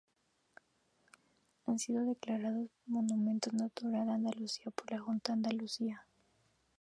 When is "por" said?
4.71-4.91